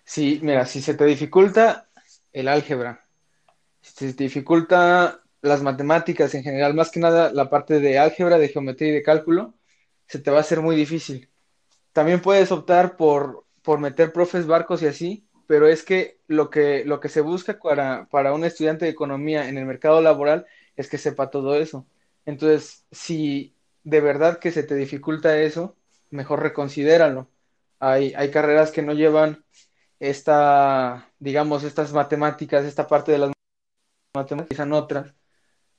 [0.04, 1.88] Si, mira, si se te dificulta
[2.32, 3.04] el álgebra,
[3.80, 8.38] si se te dificulta las matemáticas en general, más que nada la parte de álgebra,
[8.38, 9.54] de geometría y de cálculo,
[10.06, 11.30] se te va a hacer muy difícil.
[11.92, 16.84] También puedes optar por, por meter profes barcos y así, pero es que lo que,
[16.84, 20.88] lo que se busca para, para un estudiante de economía en el mercado laboral es
[20.88, 21.86] que sepa todo eso.
[22.26, 25.76] Entonces, si, de verdad que se te dificulta eso,
[26.10, 27.30] mejor reconsidéralo.
[27.80, 29.44] Hay, hay carreras que no llevan
[30.10, 33.32] esta, digamos, estas matemáticas, esta parte de las
[34.14, 35.14] matemáticas, en otras,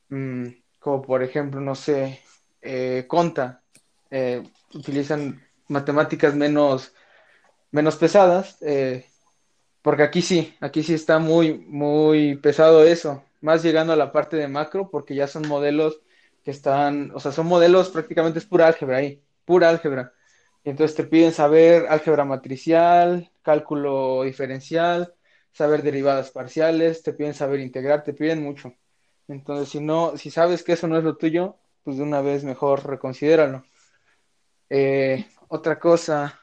[0.10, 0.46] mm,
[0.80, 2.22] como por ejemplo, no sé,
[2.62, 3.64] eh, Conta,
[4.10, 6.94] eh, utilizan matemáticas menos,
[7.72, 9.06] menos pesadas, eh,
[9.82, 14.38] porque aquí sí, aquí sí está muy, muy pesado eso, más llegando a la parte
[14.38, 16.02] de macro, porque ya son modelos
[16.44, 20.15] que están, o sea, son modelos prácticamente es pura álgebra ahí, pura álgebra.
[20.66, 25.14] Entonces te piden saber álgebra matricial, cálculo diferencial,
[25.52, 28.74] saber derivadas parciales, te piden saber integrar, te piden mucho.
[29.28, 32.44] Entonces, si no, si sabes que eso no es lo tuyo, pues de una vez
[32.44, 33.64] mejor reconsidéralo.
[34.70, 36.42] Eh, otra cosa,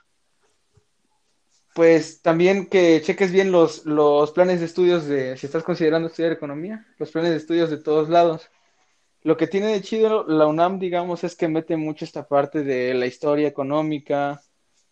[1.74, 6.30] pues también que cheques bien los, los planes de estudios de, si estás considerando estudiar
[6.30, 8.48] economía, los planes de estudios de todos lados.
[9.24, 12.92] Lo que tiene de chido la UNAM, digamos, es que mete mucho esta parte de
[12.94, 14.42] la historia económica,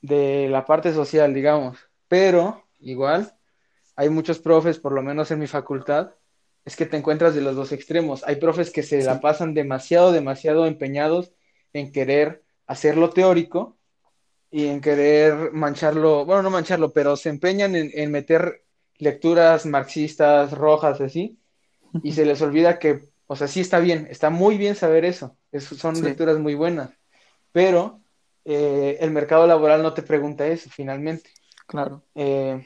[0.01, 1.79] de la parte social, digamos.
[2.07, 3.35] Pero, igual,
[3.97, 6.13] hay muchos profes, por lo menos en mi facultad,
[6.65, 8.23] es que te encuentras de los dos extremos.
[8.25, 11.33] Hay profes que se la pasan demasiado, demasiado empeñados
[11.73, 13.79] en querer hacerlo teórico
[14.51, 18.65] y en querer mancharlo, bueno, no mancharlo, pero se empeñan en, meter
[18.99, 21.39] lecturas marxistas, rojas, así,
[22.03, 25.37] y se les olvida que, o sea, sí está bien, está muy bien saber eso,
[25.57, 26.91] son lecturas muy buenas,
[27.53, 28.01] pero
[28.45, 31.31] eh, el mercado laboral no te pregunta eso, finalmente.
[31.69, 32.03] Claro.
[32.17, 32.61] Eh,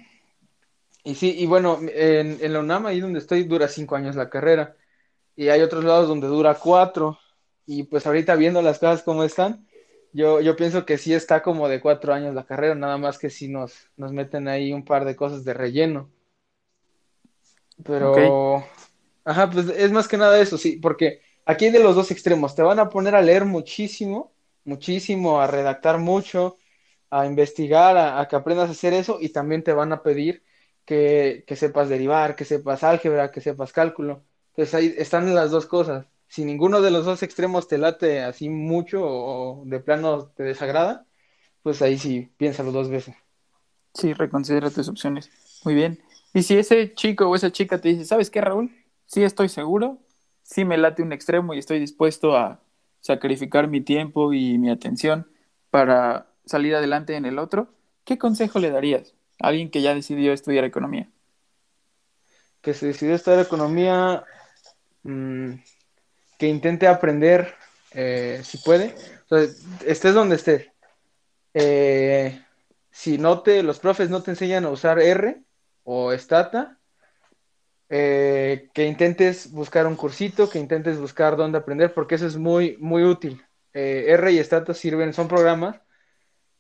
[1.03, 4.31] y sí, y bueno, en, en la UNAM, ahí donde estoy, dura cinco años la
[4.31, 4.75] carrera,
[5.37, 7.19] y hay otros lados donde dura cuatro,
[7.67, 9.67] y pues ahorita viendo las cosas como están,
[10.15, 13.29] yo, yo pienso que sí está como de cuatro años la carrera, nada más que
[13.29, 16.09] si nos, nos meten ahí un par de cosas de relleno.
[17.85, 18.65] Pero,
[19.25, 22.55] ajá, pues es más que nada eso, sí, porque aquí hay de los dos extremos,
[22.55, 24.33] te van a poner a leer muchísimo,
[24.65, 26.57] muchísimo, a redactar mucho,
[27.11, 30.45] a investigar, a, que aprendas a hacer eso, y también te van a pedir
[30.85, 34.25] que, que sepas derivar, que sepas álgebra, que sepas cálculo.
[34.51, 38.49] Entonces ahí están las dos cosas si ninguno de los dos extremos te late así
[38.49, 41.07] mucho o de plano te desagrada,
[41.63, 43.15] pues ahí sí, piénsalo dos veces.
[43.95, 45.31] Sí, reconsidera tus opciones.
[45.65, 46.01] Muy bien.
[46.33, 48.75] Y si ese chico o esa chica te dice, ¿sabes qué, Raúl?
[49.07, 49.99] Sí estoy seguro,
[50.43, 52.61] sí me late un extremo y estoy dispuesto a
[53.01, 55.29] sacrificar mi tiempo y mi atención
[55.71, 57.69] para salir adelante en el otro,
[58.05, 61.11] ¿qué consejo le darías a alguien que ya decidió estudiar economía?
[62.61, 64.25] Que se decidió estudiar economía,
[65.03, 65.53] mmm,
[66.39, 67.55] que intente aprender
[67.93, 68.95] eh, si puede.
[69.85, 70.69] estés donde estés.
[71.55, 72.43] Eh,
[72.91, 75.43] si no te, los profes no te enseñan a usar R
[75.85, 76.79] o Stata,
[77.89, 82.77] eh, que intentes buscar un cursito, que intentes buscar dónde aprender, porque eso es muy,
[82.79, 83.43] muy útil.
[83.73, 85.81] R y Stata sirven, son programas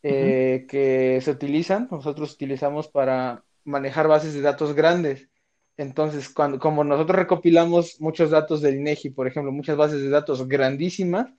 [0.02, 5.28] que se utilizan, nosotros utilizamos para manejar bases de datos grandes.
[5.76, 10.46] Entonces, cuando, como nosotros recopilamos muchos datos del INEGI, por ejemplo, muchas bases de datos
[10.46, 11.32] grandísimas,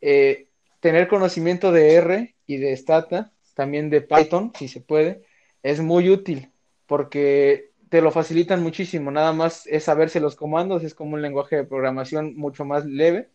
[0.00, 0.48] eh,
[0.80, 5.24] tener conocimiento de R y de Stata, también de Python, si se puede,
[5.62, 6.52] es muy útil
[6.86, 9.10] porque te lo facilitan muchísimo.
[9.10, 13.30] Nada más es saberse los comandos, es como un lenguaje de programación mucho más leve.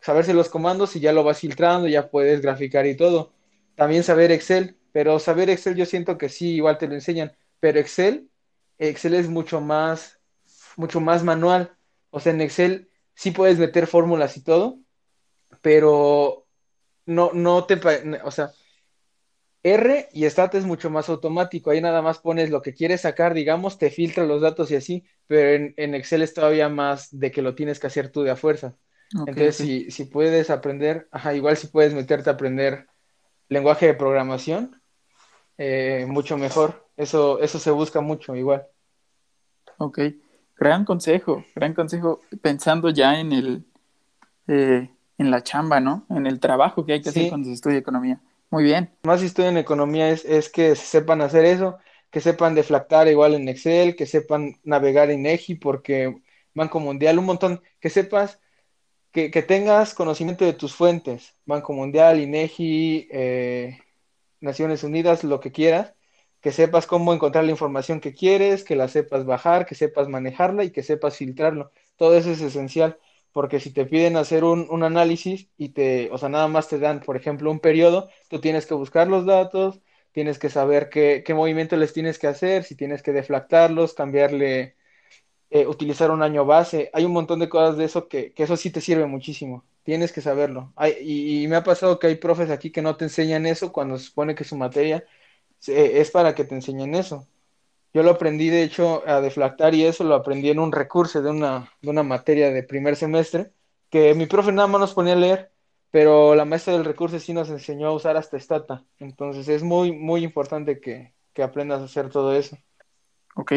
[0.00, 3.32] Saberse los comandos y ya lo vas filtrando, ya puedes graficar y todo.
[3.76, 7.78] También saber Excel, pero saber Excel yo siento que sí, igual te lo enseñan, pero
[7.80, 8.30] Excel
[8.78, 10.18] Excel es mucho más,
[10.76, 11.76] mucho más manual.
[12.10, 14.78] O sea, en Excel sí puedes meter fórmulas y todo,
[15.62, 16.46] pero
[17.06, 17.80] no, no te,
[18.24, 18.52] o sea,
[19.66, 21.70] R y Stat es mucho más automático.
[21.70, 25.04] Ahí nada más pones lo que quieres sacar, digamos, te filtra los datos y así,
[25.26, 28.36] pero en, Excel es todavía más de que lo tienes que hacer tú de a
[28.36, 28.76] fuerza.
[29.12, 32.86] Entonces, Si, si puedes aprender, ajá, igual si puedes meterte a aprender
[33.48, 34.80] lenguaje de programación,
[35.58, 36.86] eh, mucho mejor.
[36.96, 38.66] Eso, eso se busca mucho igual.
[39.78, 39.98] Ok,
[40.56, 43.64] gran consejo, gran consejo, pensando ya en el
[44.46, 46.06] eh, en la chamba, ¿no?
[46.10, 48.20] En el trabajo que hay que hacer cuando se estudia economía.
[48.50, 48.96] Muy bien.
[49.02, 51.78] Más si estudian economía es, es que sepan hacer eso,
[52.10, 56.16] que sepan deflactar igual en Excel, que sepan navegar en EGI porque
[56.54, 58.40] Banco Mundial, un montón, que sepas,
[59.12, 63.78] que, que tengas conocimiento de tus fuentes, Banco Mundial, INEGI, eh,
[64.40, 65.94] Naciones Unidas, lo que quieras,
[66.40, 70.64] que sepas cómo encontrar la información que quieres, que la sepas bajar, que sepas manejarla
[70.64, 71.72] y que sepas filtrarlo.
[71.96, 72.98] Todo eso es esencial,
[73.36, 77.00] porque si te piden hacer un, análisis y te, o sea, nada más te dan,
[77.00, 81.34] por ejemplo, un periodo, tú tienes que buscar los datos, tienes que saber qué, qué
[81.34, 84.76] movimiento les tienes que hacer, si tienes que deflactarlos, cambiarle,
[85.50, 86.88] eh, utilizar un año base.
[86.94, 89.66] Hay un montón de cosas de eso que, que eso sí te sirve muchísimo.
[89.82, 90.72] Tienes que saberlo.
[91.02, 93.98] y, y me ha pasado que hay profes aquí que no te enseñan eso cuando
[93.98, 95.04] se supone que su materia
[95.66, 97.28] es para que te enseñen eso.
[97.96, 101.30] Yo lo aprendí, de hecho, a deflactar y eso lo aprendí en un recurso de
[101.30, 103.52] una, de una materia de primer semestre,
[103.88, 105.50] que mi profe nada más nos ponía a leer,
[105.90, 108.84] pero la maestra del recurso sí nos enseñó a usar hasta Stata.
[108.98, 112.58] Entonces es muy, muy importante que, que aprendas a hacer todo eso.
[113.34, 113.52] Ok,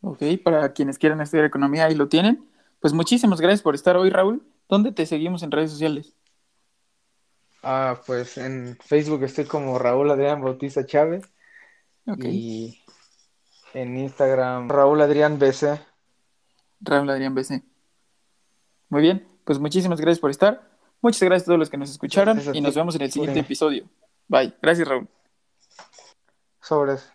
[0.00, 2.44] ok, para quienes quieran estudiar economía, ahí lo tienen.
[2.80, 4.44] Pues muchísimas gracias por estar hoy, Raúl.
[4.68, 6.16] ¿Dónde te seguimos en redes sociales?
[7.62, 11.22] Ah, pues en Facebook estoy como Raúl Adrián Bautista Chávez.
[12.18, 12.83] Y
[13.74, 15.78] en Instagram Raúl Adrián BC.
[16.80, 17.62] Raúl Adrián BC.
[18.88, 20.70] Muy bien, pues muchísimas gracias por estar.
[21.00, 23.84] Muchas gracias a todos los que nos escucharon y nos vemos en el siguiente episodio.
[24.28, 24.54] Bye.
[24.62, 25.08] Gracias, Raúl.
[26.62, 27.12] Sobres.